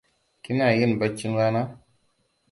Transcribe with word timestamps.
Kina 0.43 0.67
yin 0.77 0.93
baccin 0.99 1.33
rana? 1.39 1.61